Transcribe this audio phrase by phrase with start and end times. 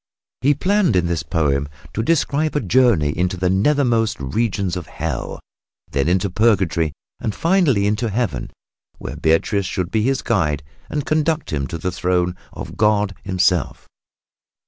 [0.41, 5.39] He planned in this poem to describe a journey into the nethermost regions of Hell,
[5.91, 8.49] then into Purgatory and finally into Heaven,
[8.97, 13.87] where Beatrice should be his guide and conduct him to the throne of God Himself.